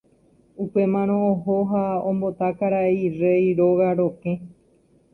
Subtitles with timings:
[0.63, 4.39] Upémarõ oho ha ombota karai rey róga rokẽ.